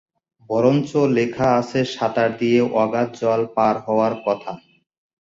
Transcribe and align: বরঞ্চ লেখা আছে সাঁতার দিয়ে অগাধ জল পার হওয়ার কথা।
বরঞ্চ 0.49 0.89
লেখা 1.17 1.47
আছে 1.59 1.79
সাঁতার 1.93 2.29
দিয়ে 2.39 2.59
অগাধ 2.75 3.09
জল 3.19 3.41
পার 3.55 3.75
হওয়ার 3.85 4.13
কথা। 4.25 4.51